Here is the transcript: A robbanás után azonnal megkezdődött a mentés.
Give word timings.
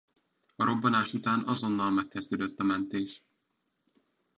A 0.55 0.63
robbanás 0.65 1.13
után 1.13 1.47
azonnal 1.47 1.89
megkezdődött 1.91 2.59
a 2.59 2.63
mentés. 2.63 3.23